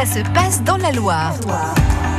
[0.00, 1.34] ça se passe dans la Loire.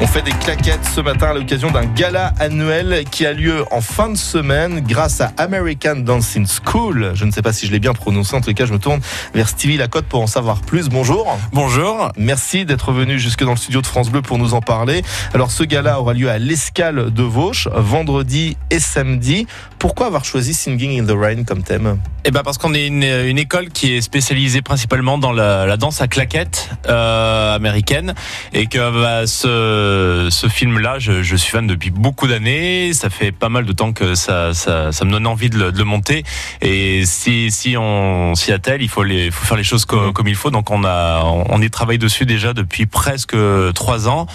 [0.00, 3.80] On fait des claquettes ce matin à l'occasion d'un gala annuel qui a lieu en
[3.80, 7.12] fin de semaine grâce à American Dancing School.
[7.14, 9.00] Je ne sais pas si je l'ai bien prononcé, en tout cas je me tourne
[9.34, 10.88] vers Stevie Lacotte pour en savoir plus.
[10.88, 11.38] Bonjour.
[11.52, 12.10] Bonjour.
[12.16, 15.02] Merci d'être venu jusque dans le studio de France Bleu pour nous en parler.
[15.34, 19.46] Alors ce gala aura lieu à l'Escale de Vauche, vendredi et samedi.
[19.78, 21.98] Pourquoi avoir choisi Singing in the Rain comme thème?
[22.24, 25.76] Eh ben parce qu'on est une, une, école qui est spécialisée principalement dans la, la
[25.76, 28.14] danse à claquettes euh, américaine
[28.52, 29.81] et que bah, ce,
[30.30, 32.92] ce film-là, je, je, suis fan depuis beaucoup d'années.
[32.92, 35.72] Ça fait pas mal de temps que ça, ça, ça me donne envie de le,
[35.72, 36.24] de le, monter.
[36.60, 40.28] Et si, si on s'y attelle, il faut, les, faut faire les choses comme, comme
[40.28, 40.50] il faut.
[40.50, 43.36] Donc on a on y travaille dessus déjà depuis presque
[43.74, 44.26] trois ans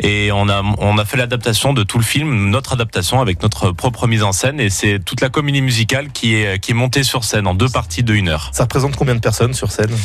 [0.00, 3.72] et on a on a fait l'adaptation de tout le film, notre adaptation avec notre
[3.72, 7.02] propre mise en scène et c'est toute la comédie musicale qui est qui est montée
[7.02, 8.50] sur scène en deux parties de une heure.
[8.52, 9.96] Ça représente combien de personnes sur scène?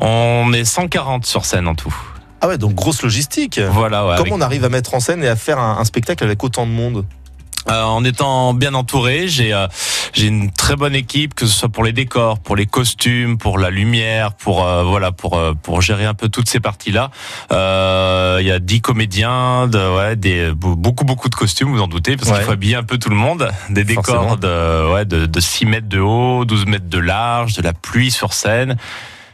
[0.00, 1.94] On est 140 sur scène en tout.
[2.42, 3.60] Ah ouais, donc grosse logistique.
[3.60, 4.04] Voilà.
[4.04, 4.34] Ouais, Comment avec...
[4.34, 6.72] on arrive à mettre en scène et à faire un, un spectacle avec autant de
[6.72, 7.06] monde
[7.70, 9.68] euh, en étant bien entouré, j'ai euh,
[10.12, 13.56] j'ai une très bonne équipe, que ce soit pour les décors, pour les costumes, pour
[13.56, 17.10] la lumière, pour euh, voilà pour pour gérer un peu toutes ces parties-là.
[17.50, 22.16] Il y a dix comédiens, de, ouais, des beaucoup beaucoup de costumes, vous en doutez,
[22.16, 22.38] parce ouais.
[22.38, 23.48] qu'il faut habiller un peu tout le monde.
[23.70, 24.36] Des décors Forcément.
[24.36, 28.10] de ouais de, de 6 mètres de haut, 12 mètres de large, de la pluie
[28.10, 28.76] sur scène.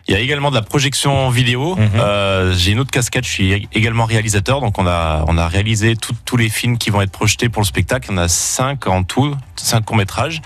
[0.09, 1.77] Il y a également de la projection vidéo.
[1.77, 1.85] Mhm.
[1.85, 2.01] Mm -hmm.
[2.01, 3.25] euh, J'ai une autre casquette.
[3.25, 7.03] Je suis également réalisateur, donc on a on a réalisé tous les films qui vont
[7.03, 8.11] être projetés pour le spectacle.
[8.13, 10.41] En a cinq en tout, cinq courts métrages.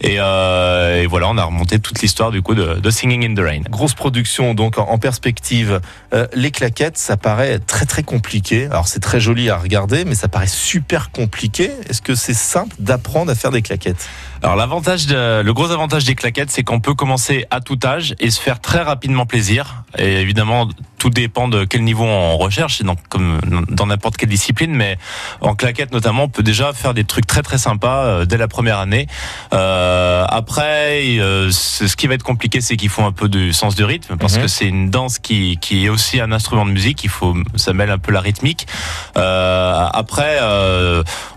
[0.00, 3.34] Et, euh, et, voilà, on a remonté toute l'histoire du coup de, de, Singing in
[3.38, 3.62] the Rain.
[3.76, 5.70] Grosse production donc en, en perspective.
[6.12, 8.58] Euh, les claquettes, ça paraît très très compliqué.
[8.72, 11.70] Alors c'est très joli à regarder, mais ça paraît super compliqué.
[11.88, 14.08] Est-ce que c'est simple d'apprendre à faire des claquettes?
[14.42, 15.02] Alors l'avantage,
[15.48, 18.58] le gros avantage des claquettes, c'est qu'on peut commencer à tout âge et se faire
[18.60, 18.95] très rapidement
[19.26, 19.84] plaisir.
[19.98, 24.72] Et évidemment, tout dépend de quel niveau on recherche, donc comme dans n'importe quelle discipline,
[24.74, 24.98] mais
[25.40, 28.48] en claquettes notamment, on peut déjà faire des trucs très très sympas euh, dès la
[28.48, 29.06] première année.
[29.52, 33.74] Euh, après, euh, ce qui va être compliqué, c'est qu'il faut un peu de sens
[33.74, 34.42] de rythme, parce Mhm.
[34.42, 37.02] que c'est une danse qui, qui est aussi un instrument de musique.
[37.02, 38.68] Il faut, ça mêle un peu la rythmique.
[39.16, 40.38] Euh, après,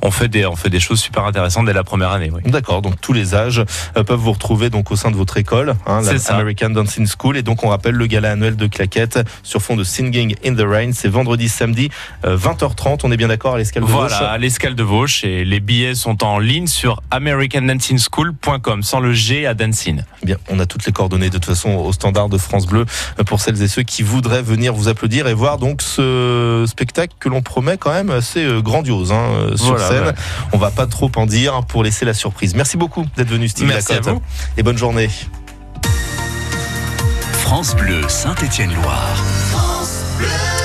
[0.04, 2.32] on fait des, on fait des choses super intéressantes dès la première année.
[2.32, 2.42] Oui.
[2.46, 2.84] D'accord.
[2.84, 3.64] Donc tous les âges
[3.96, 7.42] peuvent vous retrouver donc au sein de votre école, hein, la American Dancing School, et
[7.42, 10.92] donc on rappelle le gala annuel de claquettes sur fond de Singing in the Rain.
[10.94, 11.90] C'est vendredi, samedi,
[12.26, 13.00] euh, 20h30.
[13.04, 15.24] On est bien d'accord à l'escale de voilà, Vauche à l'escale de Vauche.
[15.24, 20.04] Et les billets sont en ligne sur americandancingschool.com, sans le G à dancing.
[20.24, 22.86] Bien, on a toutes les coordonnées de toute façon au standard de France Bleu
[23.26, 27.30] pour celles et ceux qui voudraient venir vous applaudir et voir donc ce spectacle que
[27.30, 30.06] l'on promet quand même assez euh, grandiose hein, sur voilà, scène.
[30.06, 30.14] Ouais.
[30.54, 32.56] On va pas trop en dire pour laisser la surprise.
[32.56, 34.08] Merci beaucoup d'être venu, Steve Merci Lacotte.
[34.08, 34.22] À vous.
[34.58, 35.10] Et bonne journée.
[37.32, 39.18] France Bleu Saint-Étienne-Loire.
[39.52, 40.59] France Bleu.